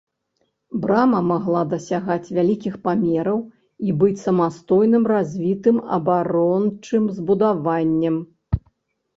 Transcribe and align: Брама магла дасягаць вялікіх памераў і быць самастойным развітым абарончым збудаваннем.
Брама 0.85 1.19
магла 1.31 1.59
дасягаць 1.73 2.31
вялікіх 2.37 2.79
памераў 2.87 3.39
і 3.89 3.95
быць 4.05 4.23
самастойным 4.25 5.03
развітым 5.13 5.77
абарончым 5.99 7.03
збудаваннем. 7.19 8.15